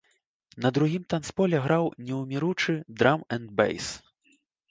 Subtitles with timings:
[0.63, 3.93] На другім танцполе граў неўміручы драм-энд-бэйс.